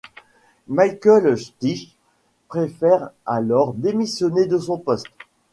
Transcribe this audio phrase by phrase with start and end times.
[0.67, 1.95] Michael Stich
[2.47, 5.05] préfère alors démissionner de son poste.